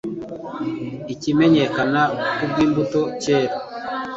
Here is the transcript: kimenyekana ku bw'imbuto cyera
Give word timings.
kimenyekana 1.21 2.01
ku 2.35 2.43
bw'imbuto 2.49 3.01
cyera 3.21 3.55